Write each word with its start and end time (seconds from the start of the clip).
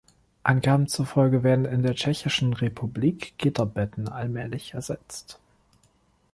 Angaben 0.41 0.87
zufolge 0.87 1.43
werden 1.43 1.65
in 1.65 1.83
der 1.83 1.93
Tschechischen 1.93 2.53
Republik 2.53 3.35
Gitterbetten 3.37 4.07
allmählich 4.09 4.73
ersetzt. 4.73 5.39